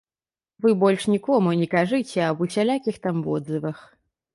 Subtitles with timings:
[0.65, 3.77] Вы больш нікому не кажыце аб усялякіх там водзывах.